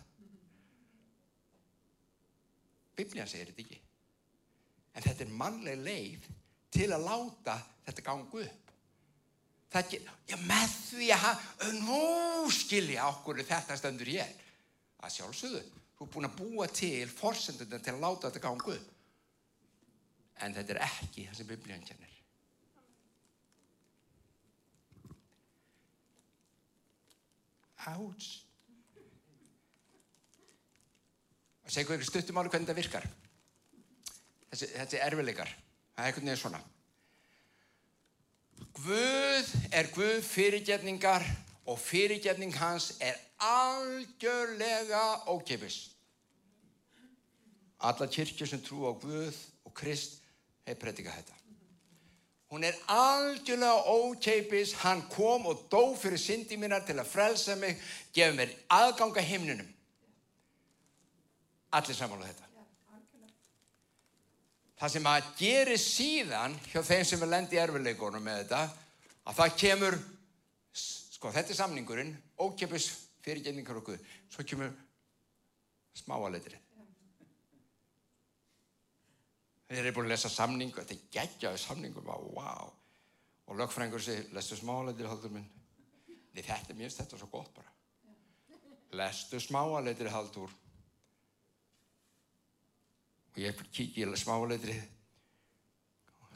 [2.98, 3.80] Biblian segir þetta ekki.
[4.94, 6.28] En þetta er mannleg leið
[6.74, 8.74] til að láta þetta gangu upp.
[9.68, 9.98] Það ekki,
[10.30, 12.04] já með því að nú
[12.56, 14.46] skilja okkur þetta stendur ég
[15.04, 15.60] að sjálfsögðu,
[15.98, 18.78] þú er búin að búa til forsendunum til að láta þetta gangu
[20.38, 22.07] en þetta er ekki það sem biblíðan kennir
[27.86, 28.28] Áts
[31.68, 33.06] og segja hverju stuttumáli hvernig þetta virkar
[34.50, 36.62] þessi, þessi erfilegar það er einhvern veginn svona
[38.78, 41.24] Guð er Guð fyrirgetningar
[41.68, 45.90] og fyrirgetning hans er algjörlega ókipis.
[47.78, 49.36] Alla kyrkjur sem trú á Guð
[49.66, 50.18] og Krist
[50.66, 51.36] hefur predikað þetta.
[52.48, 57.76] Hún er algjörlega ókeipis, hann kom og dó fyrir syndi mínar til að frelsa mig,
[58.16, 59.68] gefa mér aðganga himnunum.
[61.76, 62.44] Allir samála þetta.
[64.78, 68.60] Það sem að gerir síðan hjá þeim sem er lendi erfileikunum með þetta,
[69.26, 69.98] að það kemur,
[70.78, 72.86] sko þetta er samningurinn, ókjöpus
[73.26, 73.98] fyrirgenningar okkur,
[74.32, 74.72] svo kemur
[75.98, 76.67] smáaleitrið.
[79.68, 82.70] Þeir eru búin að lesa samningu, þetta er geggjaði samningu, wow.
[83.48, 85.48] Og lögfrængur segir, lestu smáaleitrið haldur minn.
[86.34, 87.74] Nei þetta er mjög þetta er svo gott bara.
[89.00, 90.54] Lestu smáaleitrið haldur.
[93.32, 94.86] Og ég kík í smáaleitrið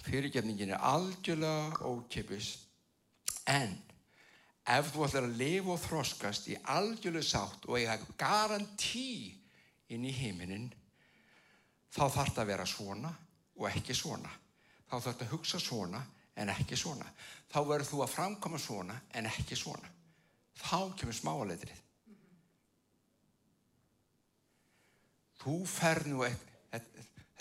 [0.02, 2.52] fyrirgefningin er algjörlega ókipis
[3.50, 3.74] en
[4.72, 9.34] ef þú ætlar að lifa og þroskast í algjörlega sátt og eiga garantí
[9.92, 10.70] inn í heiminin
[11.92, 13.12] þá þarf það að vera svona
[13.62, 14.33] og ekki svona
[14.90, 16.03] þá þarf það að hugsa svona
[16.37, 17.09] en ekki svona
[17.53, 19.88] þá verður þú að framkoma svona en ekki svona
[20.62, 21.81] þá kemur smáleitrið
[25.42, 26.53] þú fer nú eitthvað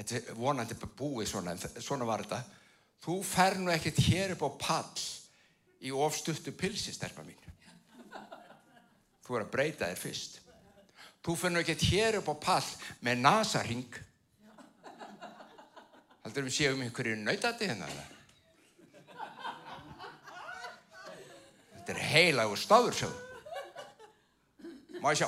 [0.01, 2.41] þetta er vonandi búið svona, en svona var þetta,
[3.05, 5.05] þú fer nú ekkert hér upp á pall
[5.81, 7.37] í ofstuttu pilsi, sterpa mín.
[9.21, 10.39] Þú er að breyta þér fyrst.
[11.21, 12.71] Þú fer nú ekkert hér upp á pall
[13.05, 13.99] með nasaring.
[16.31, 17.87] Haldur við séum einhverju nautati hérna.
[21.73, 24.69] Þetta er heilagur staður, sjáðu.
[25.03, 25.27] Má ég sjá?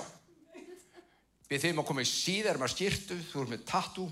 [1.49, 4.07] Við þeim að koma í síðar með skýrtu, þú er með tattoo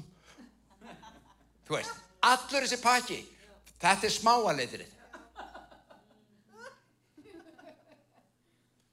[1.63, 3.21] Þú veist, allur þessi pakki,
[3.79, 4.93] þetta er smáaleitrið.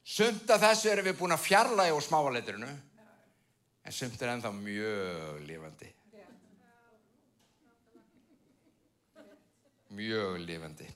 [0.06, 2.74] Sumt af þessu erum við búin að fjarlæga úr smáaleitrinu,
[3.82, 5.96] en sumt er ennþá mjög lifandi.
[9.96, 10.88] Mjög lifandi.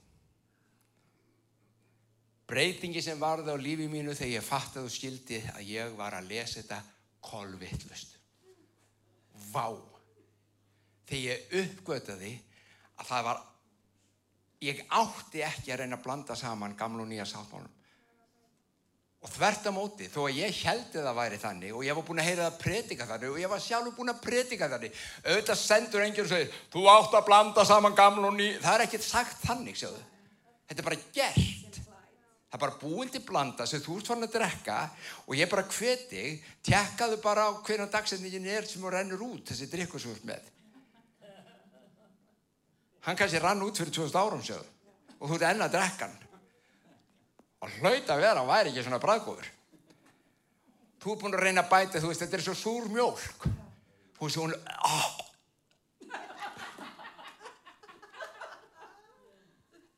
[2.53, 6.29] Breytingi sem varði á lífi mínu þegar ég fattaði og skildi að ég var að
[6.35, 6.83] lesa þetta
[7.25, 8.19] kolvittlust.
[9.53, 9.93] Vá!
[11.13, 12.33] þegar ég uppgötaði
[12.97, 13.41] að það var
[14.63, 17.81] ég átti ekki að reyna að blanda saman gamla og nýja sáttmálum
[19.23, 22.21] og þvert að móti þó að ég heldi það væri þannig og ég var búin
[22.23, 25.61] að heyra það að predika þannig og ég var sjálfur búin að predika þannig auðvitað
[25.61, 29.07] sendur einhvern og segir þú átt að blanda saman gamla og nýja það er ekkert
[29.07, 30.01] sagt þannig sjáðu.
[30.67, 31.79] Þetta er bara gert.
[32.51, 34.81] Það er bara búin til blanda sem þú ert fann að drekka
[35.23, 36.25] og ég bara hveti
[36.67, 40.51] tjekkaðu bara á hvernig dagsetningin er sem þú rennur út þessi drikkusúrt með.
[43.07, 44.67] Hann kannski rann út fyrir 2000 árum sjöðu
[45.23, 46.32] og þú ert enna að drekka hann
[47.63, 49.51] og að vera, hann væri ekki svona bræðgóður
[51.03, 53.47] þú er búin að reyna að bæta þú veist, þetta er svo súr mjölk
[54.19, 54.55] þú veist, hún
[54.87, 55.11] oh.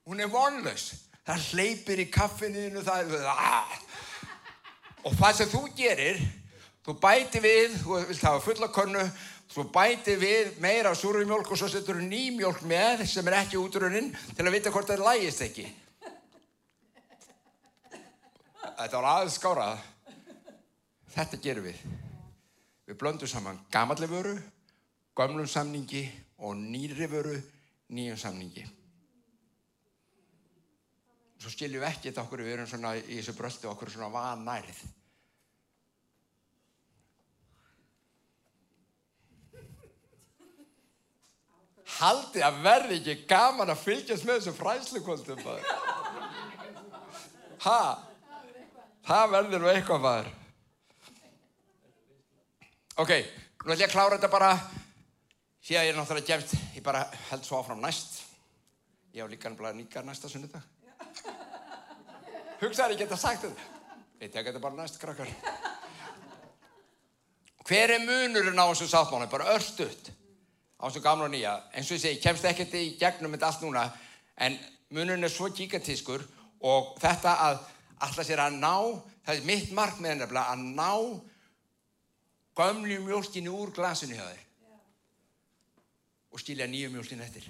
[0.05, 0.91] hún er vonlaus
[1.25, 3.77] það hleypir í kaffinu það er ah.
[5.05, 6.21] og það sem þú gerir
[6.85, 9.07] þú bæti við, þú vilt hafa fulla konnu
[9.55, 13.39] svo bæti við meira súru mjölk og svo setur við ný mjölk með sem er
[13.41, 15.65] ekki útrunnin til að vita hvort það lægist ekki
[18.79, 19.85] þetta var aðeins skárað.
[21.15, 21.85] Þetta gerum við.
[22.85, 24.35] Við blöndum saman gamalli vöru
[25.17, 26.05] gömlum samningi
[26.43, 27.37] og nýri vöru
[27.95, 28.65] nýjum samningi.
[31.39, 34.83] Svo skiljum við ekki þetta okkur við erum svona í þessu bröldu okkur svona vanærið.
[41.95, 45.45] Haldi að verði ekki gaman að fylgjast með þessu fræslukoltum
[47.65, 47.81] ha
[49.05, 50.31] það verður nú eitthvað maður.
[53.03, 53.11] Ok,
[53.65, 54.53] nú ætlum ég að klára þetta bara.
[55.65, 58.21] Síðan ég er náttúrulega gefst ég bara held svo áfram næst.
[59.15, 60.63] Ég á líka nýgar næsta sunnudag.
[62.61, 63.71] Hugsaður ég geta sagt þetta.
[64.21, 65.31] Ég tek þetta bara næst krakkar.
[67.65, 70.13] Hver er munurinn á þessu sáttmánu bara örstuðt
[70.79, 71.55] á þessu gamla og nýja.
[71.73, 73.85] Eins og ég segi, ég kemst ekkert í gegnum þetta allt núna
[74.37, 74.59] en
[74.95, 76.27] munun er svo gigantískur
[76.65, 77.63] og þetta að
[78.03, 78.75] alltaf sér að ná
[79.25, 80.91] það er mitt mark með henni að ná
[82.55, 84.43] gömlu mjölkinu úr glasinu hjá þér.
[86.35, 87.47] Og skilja nýju mjölkinu eftir.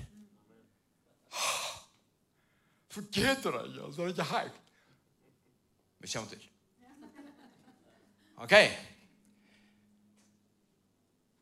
[2.95, 4.75] Þú getur það ekki það er ekki hægt.
[6.01, 6.43] Við sjáum til.
[8.45, 8.55] Ok.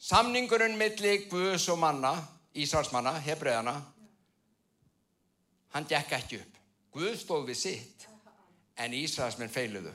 [0.03, 2.15] Samningurinn milli Guðs og manna,
[2.59, 3.75] Ísraelsmanna, Hebreðana,
[5.73, 6.59] hann gekk ekki upp.
[6.93, 8.07] Guð stóð við sitt,
[8.81, 9.93] en Ísraelsmenn feiluðu.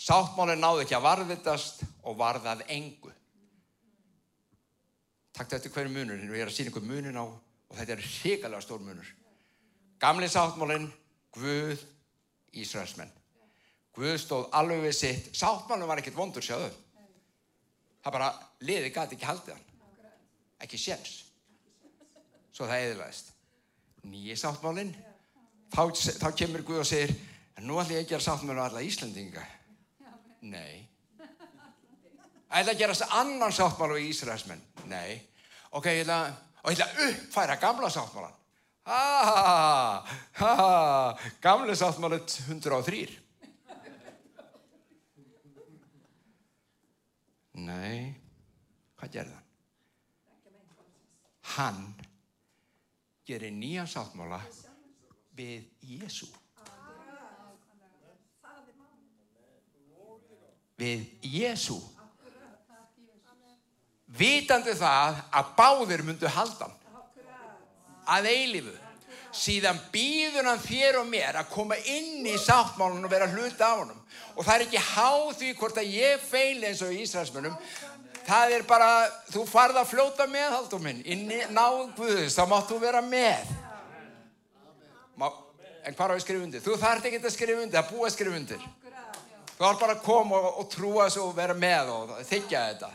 [0.00, 3.12] Sáttmálinn náði ekki að varðvitast og varðað engu.
[5.36, 8.04] Takk þetta hverju munurinn og ég er að sína ykkur munin á og þetta er
[8.04, 9.08] hrigalega stór munur.
[10.00, 10.88] Gamli sáttmálinn,
[11.36, 11.82] Guð,
[12.56, 13.12] Ísraelsmenn.
[13.94, 15.34] Guð stóð alveg við sitt.
[15.36, 16.72] Sáttmálinn var ekkert vondur sjáðu
[18.04, 18.30] það bara,
[18.64, 19.66] liði gæti ekki haldið hann
[20.64, 21.16] ekki séns
[22.50, 23.32] svo það eðlaðist
[24.08, 24.92] nýji sáttmálinn
[25.70, 25.82] þá,
[26.20, 27.14] þá kemur Guð og segir,
[27.64, 29.44] nú ætla ég að gera sáttmála alla Íslandinga.
[30.50, 30.86] Nei.
[32.50, 34.62] Ætla að gera annan sáttmála í Ísraelsmenn?
[34.90, 35.20] Nei.
[35.70, 36.20] Ok, ég ætla,
[36.64, 38.36] og ég ætla að uppfæra gamla sáttmálan.
[38.90, 43.04] Ha, ha, ha, gamle sáttmálet 103.
[47.60, 48.14] Nei,
[48.96, 49.46] hvað gerði hann?
[51.50, 51.80] Hann
[53.28, 54.40] gerir nýja sáttmála
[55.40, 56.28] við Jésu.
[60.80, 61.78] Við Jésu.
[64.20, 66.72] Vitandi það að báðir myndu haldan.
[68.10, 68.72] Að eilifu.
[69.30, 73.78] Síðan býður hann þér og mér að koma inn í sáttmálun og vera hluta á
[73.78, 74.00] honum.
[74.34, 77.54] Og það er ekki háð því hvort að ég feil eins og í Ísraelsmönum.
[78.26, 78.90] Það er bara,
[79.30, 81.04] þú farð að fljóta með, haldum minn.
[81.06, 83.46] Í náð Guðus, þá máttu vera með.
[85.20, 86.62] En hvað er að skrifa undir?
[86.64, 88.64] Þú þarf ekki að skrifa undir, að búa að skrifa undir.
[89.54, 92.90] Þú þarf bara að koma og, og trúa þessu og vera með og þykja þetta.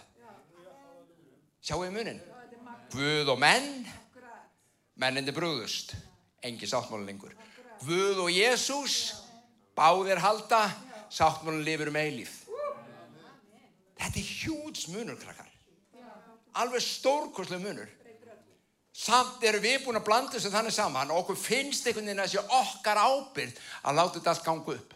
[1.66, 2.22] Sjáu í munin.
[2.94, 3.86] Guð og menn,
[5.02, 5.96] mennindi brúðust,
[6.46, 7.34] engi sáttmálun lengur.
[7.84, 8.98] Guð og Jésús,
[9.78, 10.64] báðir halda,
[11.14, 12.44] sáttmálun lifur um eilíf.
[13.96, 15.50] Þetta er hjúts munur, krakkar.
[16.62, 17.90] Alveg stórkoslu munur.
[18.96, 22.30] Samt eru við búin að blanda þessu þannig saman og okkur finnst einhvern veginn að
[22.30, 24.94] þessi okkar ábyrð að láta þetta allt ganga upp.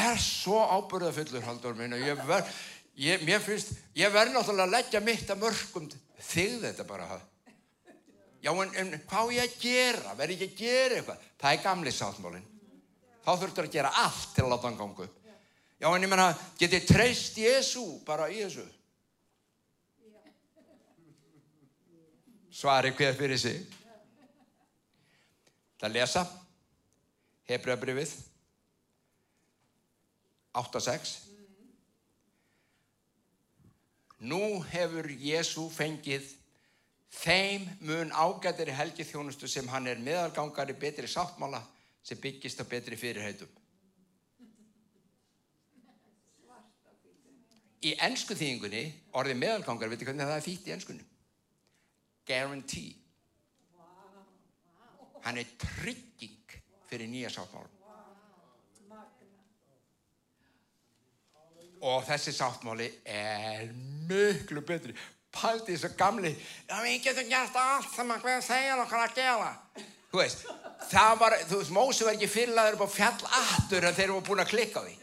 [0.00, 2.54] Er svo ábyrðafullur, haldur minn, og ég verð,
[2.94, 5.90] ég, mér finnst, ég verð náttúrulega að leggja mitt að mörgum
[6.30, 7.18] þig þetta bara.
[8.40, 10.18] Já, en, en hvað er ég að gera?
[10.22, 11.30] Verð ég að gera eitthvað?
[11.42, 12.50] Það er gamli sáttmálinn.
[13.26, 15.32] Þá þurftur að gera allt til að láta hann ganga upp.
[15.80, 18.70] Já, en ég menna, get ég treyst Jésu bara í þessu?
[22.60, 23.60] Svari hver fyrir sig.
[25.80, 26.22] Það lesa
[27.48, 28.10] Hebreabrifið
[30.60, 31.14] 8.6
[34.28, 36.26] Nú hefur Jésu fengið
[37.22, 41.62] þeim mun ágættir í helgi þjónustu sem hann er meðalgangari betri sáttmála
[42.04, 43.48] sem byggist á betri fyrirheitum.
[47.88, 48.84] Í ennsku þýðingunni,
[49.16, 51.06] orðið meðalgangar, veitu hvernig það er fýtt í ennskunni?
[52.30, 52.94] Guarantee.
[55.24, 56.56] Hann er trygging
[56.88, 57.76] fyrir nýja sáttmálum.
[61.80, 63.70] Og þessi sáttmáli er
[64.08, 64.94] miklu betri.
[65.30, 66.32] Paldi þessu gamli,
[66.82, 69.52] við getum gert allt sem að hvað segja okkar að gera.
[70.10, 70.42] Þú veist,
[70.90, 74.42] það var, þú veist, Mósi var ekki fyrirlaður upp á fjallattur en þeir voru búin
[74.42, 74.96] að klikka á því.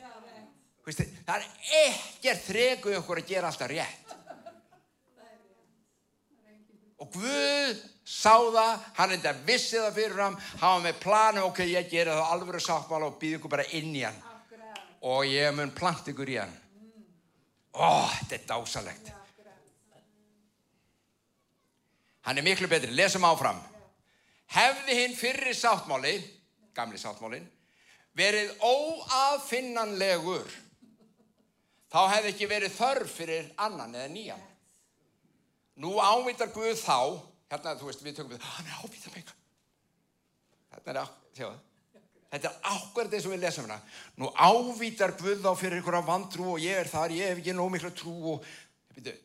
[0.88, 1.48] Veist, það er
[1.86, 4.07] ekkert þregu okkur að gera alltaf rétt.
[6.98, 11.62] Og Guð sá það, hann enda vissi það fyrir ham, hann var með planu, ok,
[11.70, 14.18] ég gera það alveg sáttmála og býð ykkur bara inn í hann.
[15.06, 16.56] Og ég mun plant ykkur í hann.
[17.78, 19.12] Ó, þetta er dásalegt.
[22.28, 23.60] Hann er miklu betri, lesum áfram.
[24.52, 26.18] Hefði hinn fyrri sáttmáli,
[26.76, 27.46] gamli sáttmálin,
[28.18, 30.48] verið óafinnanlegur,
[31.92, 34.44] þá hefði ekki verið þörf fyrir annan eða nýjan.
[35.78, 39.32] Nú ávítar Guð þá, hérna þú veist við tökum við, hann er ávítar mig.
[40.74, 41.60] Þetta er, sjáðu,
[42.34, 43.80] þetta er ákverðið eins og við lesum hérna.
[44.18, 47.72] Nú ávítar Guð þá fyrir einhverja vantrú og ég er þar, ég hef ekki nóg
[47.76, 48.52] miklu trú og,
[48.98, 49.16] byrju,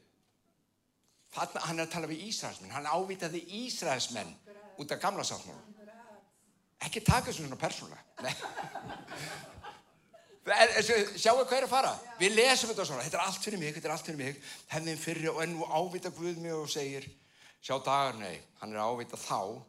[1.32, 4.34] þarna hann er að tala við Ísraelsmenn, hann ávítaði Ísraelsmenn
[4.76, 5.68] út af gamla sáttmálum.
[6.82, 8.02] Ekki taka þessu svona persónulega.
[10.42, 11.92] Sjáu hvað er að fara.
[12.18, 13.02] Við lesum þetta svona.
[13.06, 14.38] Þetta er allt fyrir mig, þetta er allt fyrir mig.
[14.72, 17.06] Hefðin fyrir og enn og ávita Guð mig og segir,
[17.62, 19.62] sjá dagar, nei, hann er ávita þá.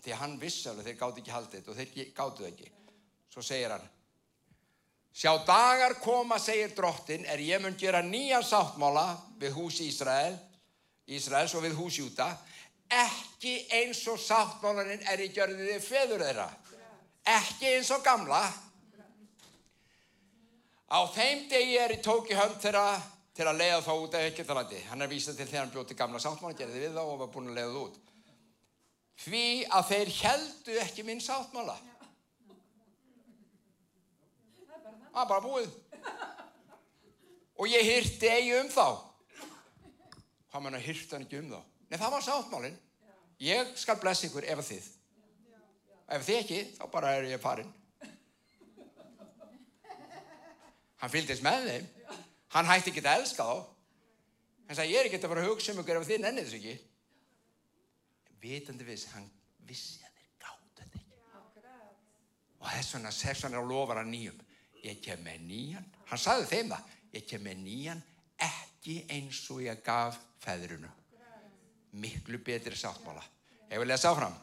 [0.00, 2.70] Því hann vissi alveg, þeir gáti ekki haldið og þeir það ekki.
[3.30, 3.84] Svo segir hann,
[5.12, 9.04] sjá dagar koma, segir drottin, er ég mun gera nýja sáttmála
[9.38, 10.38] við hús Ísrael,
[11.06, 12.30] Ísraels og við hús Júta,
[12.88, 16.48] ekki eins og sáttmálaninn er í gjörðiði feður þeirra.
[17.36, 18.40] Ekki eins og gamla.
[20.90, 22.98] Á þeim degi er í tóki hönd þeirra
[23.36, 24.50] til að leiða þá út af ekkert
[24.90, 27.52] Hann er vísað til þegar hann bjóti gamla sáttmála, gerði við þá og var búin
[27.52, 28.00] að leiða þú út.
[29.20, 31.76] Því að þeir heldu ekki minn sáttmála.
[35.10, 35.72] Það er bara búið.
[37.60, 38.86] Og ég hýrti eigi um þá.
[40.50, 41.60] Hvað mann að hýrta hann ekki um þá?
[41.90, 42.78] Nei, það var sáttmálinn.
[43.40, 44.88] Ég skal blessa ykkur ef þið.
[46.10, 47.70] Ef þið ekki, þá bara er ég farinn.
[51.00, 51.88] Hann fylgdist með þeim.
[52.54, 53.58] Hann hætti ekki að elska þá.
[54.68, 56.60] Hann sagði, ég er ekki að fara að hugsa um ykkur ef þið nennið þessu
[56.60, 56.76] ekki.
[58.40, 59.26] vitandi viss, hann
[59.68, 61.00] vissi að þeir gáttu þetta.
[62.60, 64.38] Og þess vegna, þess vegna lofar hann nýjum.
[64.80, 68.00] Ég kem með nýjan, hann sagði þeim það, ég kem með nýjan
[68.40, 70.94] ekki eins og ég gaf feðrunum.
[72.00, 73.24] Miklu betri sáttmála.
[73.70, 74.38] Ég vil lesa áfram.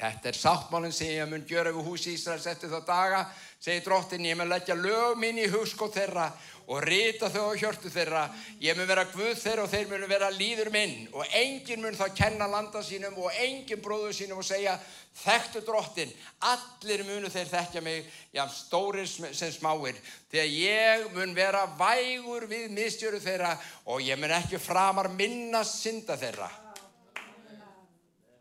[0.00, 3.18] Þetta er sáttmálinn sem ég mun gjöra við hús Ísraels eftir þá daga,
[3.60, 6.30] segir drottin, ég mun leggja lög mín í hugskótt þeirra
[6.72, 8.22] og rita þau á hjörtu þeirra.
[8.64, 10.94] Ég mun vera guð þeirra og þeir mun vera líður minn.
[11.12, 14.78] Og enginn mun þá kenna landa sínum og enginn bróðu sínum og segja,
[15.20, 16.16] þekktu drottin,
[16.48, 20.00] allir munu þeir þekkja mig, já, stórir sem smáir,
[20.32, 23.52] þegar ég mun vera vægur við mistjöru þeirra
[23.84, 26.48] og ég mun ekki framar minna synda þeirra.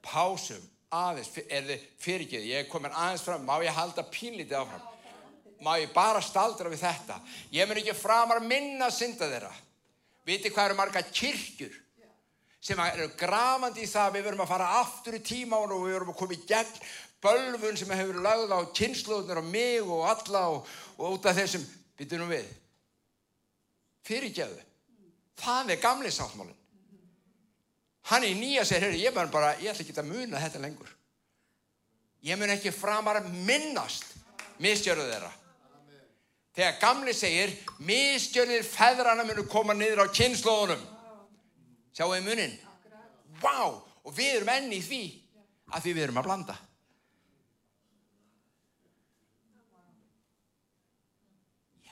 [0.07, 4.87] Pásum aðeins, er þið fyrirgeð, ég komin aðeins fram, má ég halda pínlítið áfram?
[5.59, 7.19] Má ég bara staldra við þetta?
[7.51, 9.51] Ég mun ekki framar minna synda þeirra.
[10.25, 11.75] Viti hvað eru marga kirkjur
[12.59, 16.11] sem eru grafandi í það við verum að fara aftur í tíma og við verum
[16.11, 16.81] að koma í gegn
[17.23, 20.67] bölfun sem hefur lagð á kynsluðunar og mig og alla og,
[20.97, 21.63] og út af þessum,
[21.99, 22.47] bitur nú við.
[24.07, 24.63] Fyrirgeðu.
[25.39, 26.58] Það er gamli sáttmálinn.
[28.07, 30.95] Hann í nýja segir, ég mun bara, ég ætla ekki að muna þetta lengur.
[32.25, 34.15] Ég mun ekki framar minnast
[34.63, 35.29] misgjörðu þeirra.
[36.55, 37.53] Þegar gamli segir,
[37.85, 40.81] misgjörðir feðrana munu koma niður á kynnslóðunum.
[41.95, 42.57] Sjáu þið munin?
[43.43, 43.79] Wow.
[44.03, 45.03] Og við erum enni í því
[45.69, 46.57] að því við erum að blanda.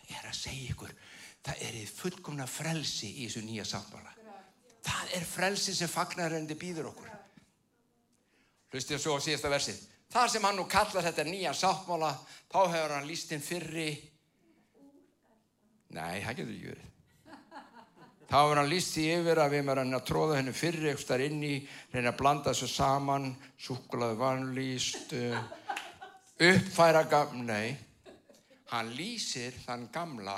[0.07, 0.93] Ég er að segja ykkur,
[1.45, 4.16] það er í fullkomna frelsi í þessu nýja sáttmála.
[4.87, 7.13] Það er frelsi sem fagnarrendi býður okkur.
[8.71, 9.79] Hlustið svo á síðasta versið.
[10.11, 12.13] Þar sem hann nú kallar þetta nýja sáttmála,
[12.47, 13.89] þá hefur hann lístinn fyrri.
[15.95, 16.93] Nei, það getur ekki verið.
[18.27, 20.89] Þá hefur hann líst því yfir að við erum að reyna að tróða hennu fyrri
[20.91, 21.51] eitthvað þar inni,
[21.93, 25.13] reyna að blanda þessu saman, súklaðu vanlýst,
[26.47, 27.45] uppfæra gamla.
[27.47, 27.77] Nei,
[28.71, 30.35] hann lýsir þann gamla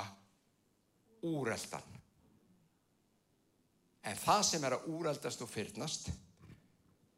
[1.26, 1.99] úreldan.
[4.06, 6.08] En það sem er að úrældast og fyrnast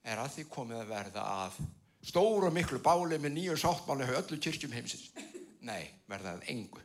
[0.02, 1.58] er að því komið að verða að
[2.02, 5.12] stóru og miklu báli með nýju sáttmáli hjá öllu kyrkjum heimsins.
[5.62, 6.82] Nei, verða að engu.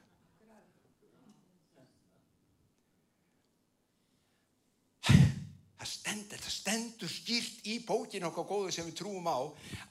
[5.07, 9.37] Það stendur, það stendur skýrt í bókinu okkar góðu sem við trúum á.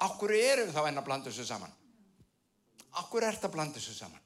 [0.07, 1.75] Akkur erum við þá enn að blanda þessu saman?
[3.03, 4.26] Akkur er þetta að blanda þessu saman?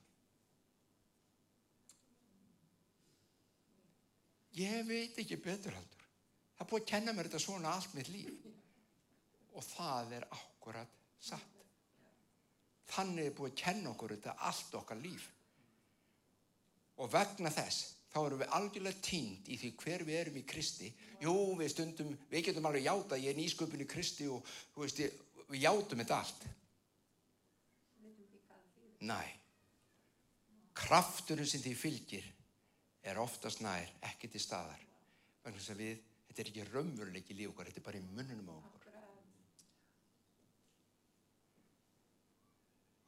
[4.60, 6.08] Ég veit ekki betur heldur.
[6.56, 8.42] Það er búið að kenna mér þetta svona allt mitt líf.
[9.56, 11.62] Og það er akkurat satt.
[12.90, 15.28] Þannig er búið að kenna okkur þetta allt okkar líf.
[17.00, 20.90] Og vegna þess, þá erum við algjörlega tínd í því hver við erum í Kristi.
[21.22, 25.00] Jú, við stundum, við getum alveg játa, ég er nýsköpun í Kristi og veist,
[25.48, 26.44] við játum þetta allt.
[29.08, 29.22] Næ,
[30.76, 32.26] krafturinn sem því fylgir
[33.02, 34.80] er oftast nær ekki til staðar.
[35.44, 38.54] Þannig að við, þetta er ekki raunveruleiki líf okkar, þetta er bara í munnunum á
[38.58, 38.76] okkur.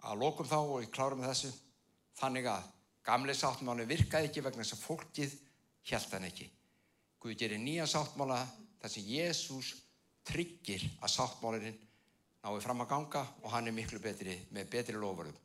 [0.02, 1.52] Að lokum þá og ég klára með þessu,
[2.18, 2.64] þannig að
[3.06, 5.36] gamli sáttmáli virkaði ekki vegna þess að fólkið
[5.92, 6.48] held hann ekki.
[7.22, 8.40] Guð gerir nýja sáttmála
[8.82, 9.72] þar sem Jésús
[10.26, 11.78] tryggir að sáttmálinn
[12.42, 15.38] náði fram að ganga og hann er miklu betri með betri lofurðum.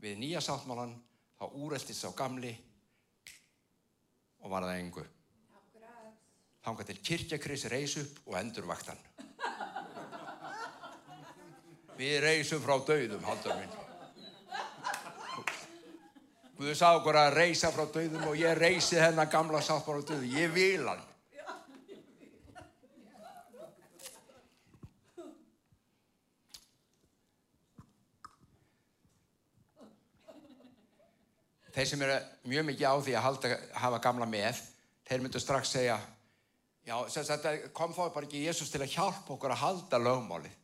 [0.00, 0.92] Við nýja sáttmálan
[1.38, 2.52] þá úreltist á gamli
[4.40, 5.04] og var það engu.
[6.60, 8.98] Þángar til kirkjakris reys upp og endur vaktan.
[12.00, 13.78] Við reysum frá dauðum, haldur minn.
[16.60, 20.28] Guður sá okkur að reysa frá dauðum og ég reysi þennan gamla sáttmála dauðu.
[20.36, 21.09] Ég vil hann.
[31.80, 32.16] Þeir sem eru
[32.52, 33.48] mjög mikið á því að halda,
[33.80, 34.58] hafa gamla með,
[35.08, 35.94] þeir myndu strax segja,
[36.84, 40.58] já, þetta kom þá bara ekki Jésús til að hjálpa okkur að halda lögmálið.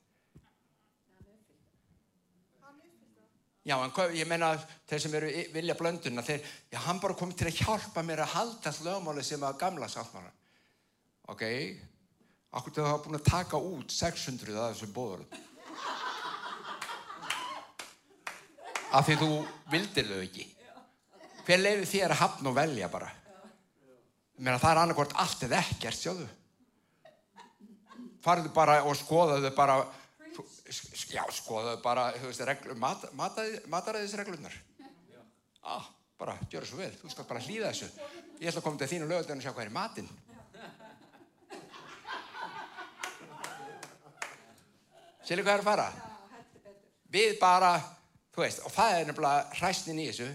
[3.65, 4.51] Já, en ég menna
[4.91, 8.35] þeir sem eru vilja blönduna, þeir, já, hann bara kom til að hjálpa mér að
[8.35, 10.35] halda lögmálið sem að gamla sáttmála.
[11.33, 11.47] Ok,
[12.61, 15.41] okkur til að hafa búin að taka út 600 af þessum bóðurum.
[18.93, 19.31] Af því þú
[19.73, 20.47] vildir þau ekki
[21.47, 23.11] hver leiði þér að hafna og velja bara?
[24.37, 26.27] Meina, það er annarkort allt eða ekkert sjáðu.
[28.27, 29.81] Farðu bara og skoðaðu bara
[31.13, 32.11] já skoðaðu bara
[32.77, 33.05] mat,
[33.71, 34.57] mataræðis reglunar
[35.67, 35.87] ah,
[36.19, 37.89] bara gjöru svo vel þú skal bara hlýða þessu.
[38.41, 40.09] Ég ætla að koma til þínu lögutöðun og sjá hvað er matinn.
[45.27, 45.87] Sérðu hvað er að fara?
[47.17, 47.71] Við bara,
[48.35, 50.29] þú veist, og það er nefnilega hræsnin í þessu.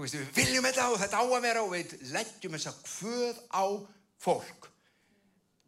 [0.00, 2.76] Þú veist, við viljum þetta og þetta á að vera og við leggjum þess að
[2.88, 3.64] hvöð á
[4.16, 4.68] fólk.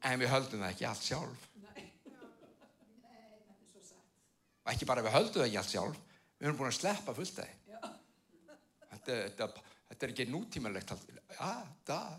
[0.09, 1.43] En við höldum það ekki allt sjálf.
[4.63, 5.99] Og ekki bara við höldum það ekki allt sjálf,
[6.39, 7.49] við erum búin að sleppa fullt því.
[8.95, 9.49] Þetta, þetta,
[9.91, 10.95] þetta er ekki nútímanlegt.
[11.37, 11.53] Já,
[11.85, 12.17] það.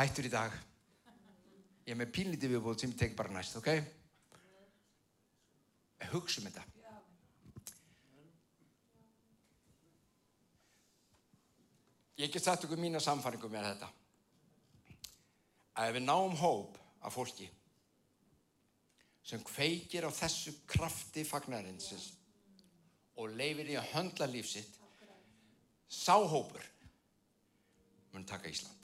[0.00, 0.56] Hættur í dag.
[1.88, 3.68] Ég er með pínlítið viðbúð sem ég tek bara næst, ok?
[6.12, 6.64] Hugsa um þetta.
[12.20, 13.88] Ég get sagt ykkur mína samfæringu með þetta.
[15.80, 17.48] Að ef við náum hóp af fólki
[19.24, 22.10] sem kveikir á þessu krafti fagnarinsins
[23.16, 24.76] og leifir í að höndla lífsitt,
[25.88, 26.64] sáhópur
[28.12, 28.77] mun taka Ísland.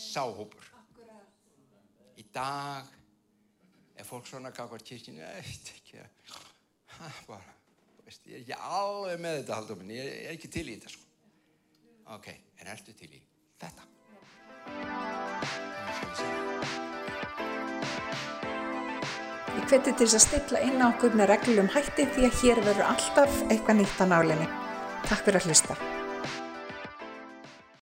[0.00, 0.64] Sáhópur.
[2.20, 2.88] Í dag
[4.00, 6.00] er fólk svona kakvar kirkinu, eitt ekki,
[6.96, 7.54] ha, bara,
[7.96, 10.76] þú veist, ég er ekki alveg með þetta haldum, en ég er ekki til í
[10.76, 11.06] þetta sko.
[12.16, 13.22] Ok, en ertu til í
[13.60, 13.88] þetta?
[19.50, 22.64] Ég hveti til þess að stilla inn á okkur með reglum hætti því að hér
[22.66, 24.52] verður alltaf eitthvað nýtt á nálinni.
[25.06, 25.99] Takk fyrir að hlusta.